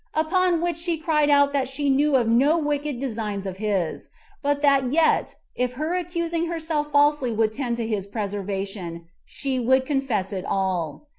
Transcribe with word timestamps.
Upon 0.15 0.61
which 0.61 0.77
she 0.79 0.97
cried 0.97 1.29
out 1.29 1.53
that 1.53 1.69
she 1.69 1.87
knew 1.87 2.15
of 2.15 2.27
no 2.27 2.57
wicked 2.57 2.99
designs 2.99 3.45
of 3.45 3.57
his; 3.57 4.09
but 4.41 4.63
that 4.63 4.87
yet, 4.91 5.35
if 5.53 5.73
her 5.73 5.93
accusing 5.93 6.47
herself 6.47 6.91
falsely 6.91 7.31
would 7.31 7.53
tend 7.53 7.77
to 7.77 7.85
his 7.85 8.07
preservation, 8.07 9.05
she 9.25 9.59
would 9.59 9.85
confess 9.85 10.33
it 10.33 10.43
all. 10.43 11.05